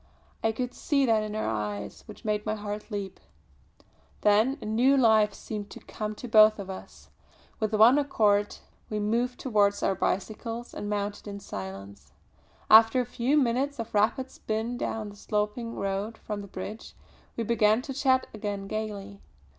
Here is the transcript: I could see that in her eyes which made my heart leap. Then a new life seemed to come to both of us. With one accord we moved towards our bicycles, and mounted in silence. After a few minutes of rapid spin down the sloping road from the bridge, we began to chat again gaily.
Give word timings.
I 0.43 0.51
could 0.51 0.73
see 0.73 1.05
that 1.05 1.21
in 1.21 1.35
her 1.35 1.45
eyes 1.47 2.01
which 2.07 2.25
made 2.25 2.43
my 2.43 2.55
heart 2.55 2.89
leap. 2.89 3.19
Then 4.21 4.57
a 4.59 4.65
new 4.65 4.97
life 4.97 5.35
seemed 5.35 5.69
to 5.69 5.79
come 5.79 6.15
to 6.15 6.27
both 6.27 6.57
of 6.57 6.71
us. 6.71 7.11
With 7.59 7.71
one 7.75 7.99
accord 7.99 8.57
we 8.89 8.99
moved 8.99 9.39
towards 9.39 9.83
our 9.83 9.93
bicycles, 9.93 10.73
and 10.73 10.89
mounted 10.89 11.27
in 11.27 11.39
silence. 11.39 12.13
After 12.67 12.99
a 12.99 13.05
few 13.05 13.37
minutes 13.37 13.77
of 13.77 13.93
rapid 13.93 14.31
spin 14.31 14.75
down 14.75 15.09
the 15.09 15.15
sloping 15.15 15.75
road 15.75 16.17
from 16.17 16.41
the 16.41 16.47
bridge, 16.47 16.95
we 17.37 17.43
began 17.43 17.83
to 17.83 17.93
chat 17.93 18.25
again 18.33 18.65
gaily. 18.65 19.21